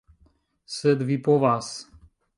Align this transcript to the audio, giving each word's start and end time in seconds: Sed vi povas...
Sed 0.77 1.05
vi 1.11 1.19
povas... 1.29 1.73